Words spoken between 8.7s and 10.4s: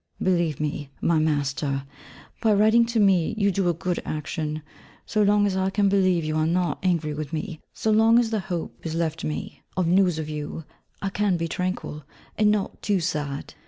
is left me of news of